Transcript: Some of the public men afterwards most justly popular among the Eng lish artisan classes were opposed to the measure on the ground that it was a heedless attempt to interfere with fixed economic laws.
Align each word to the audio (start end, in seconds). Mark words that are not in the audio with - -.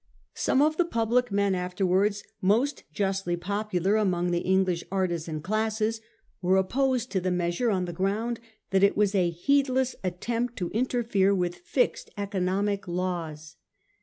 Some 0.33 0.63
of 0.63 0.77
the 0.77 0.85
public 0.85 1.31
men 1.31 1.53
afterwards 1.53 2.23
most 2.41 2.83
justly 2.91 3.37
popular 3.37 3.97
among 3.97 4.31
the 4.31 4.43
Eng 4.47 4.65
lish 4.65 4.83
artisan 4.91 5.41
classes 5.43 6.01
were 6.41 6.57
opposed 6.57 7.11
to 7.11 7.19
the 7.21 7.29
measure 7.29 7.69
on 7.69 7.85
the 7.85 7.93
ground 7.93 8.39
that 8.71 8.81
it 8.81 8.97
was 8.97 9.13
a 9.13 9.29
heedless 9.29 9.95
attempt 10.03 10.55
to 10.55 10.71
interfere 10.71 11.35
with 11.35 11.53
fixed 11.53 12.09
economic 12.17 12.87
laws. 12.87 13.57